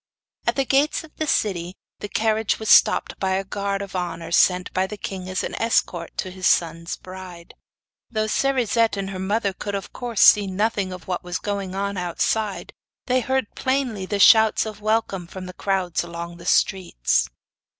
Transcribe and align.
At 0.47 0.55
the 0.55 0.65
gates 0.65 1.03
of 1.03 1.15
the 1.17 1.27
city 1.27 1.75
the 1.99 2.09
carriage 2.09 2.57
was 2.57 2.69
stopped 2.69 3.19
by 3.19 3.33
a 3.33 3.43
guard 3.43 3.83
of 3.83 3.95
honour 3.95 4.31
sent 4.31 4.73
by 4.73 4.87
the 4.87 4.97
king 4.97 5.29
as 5.29 5.43
an 5.43 5.53
escort 5.61 6.17
to 6.17 6.31
his 6.31 6.47
son's 6.47 6.95
bride. 6.95 7.53
Though 8.09 8.25
Cerisette 8.25 8.97
and 8.97 9.11
her 9.11 9.19
mother 9.19 9.53
could 9.53 9.75
of 9.75 9.93
course 9.93 10.21
see 10.21 10.47
nothing 10.47 10.91
of 10.91 11.07
what 11.07 11.23
was 11.23 11.37
going 11.37 11.75
on 11.75 11.97
outside, 11.97 12.73
they 13.05 13.19
heard 13.21 13.53
plainly 13.53 14.07
the 14.07 14.17
shouts 14.17 14.65
of 14.65 14.81
welcome 14.81 15.27
from 15.27 15.45
the 15.45 15.53
crowds 15.53 16.01
along 16.03 16.37
the 16.37 16.47
streets. 16.47 17.29